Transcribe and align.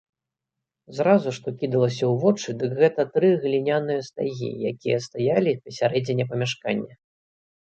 Зразу, 0.99 1.33
што 1.37 1.47
кідалася 1.59 2.03
ў 2.07 2.13
вочы, 2.23 2.55
дык 2.63 2.71
гэта 2.79 3.05
тры 3.17 3.29
гліняныя 3.43 4.01
стагі, 4.09 4.49
якія 4.71 4.97
стаялі 5.09 5.51
пасярэдзіне 5.69 6.23
памяшкання. 6.35 6.93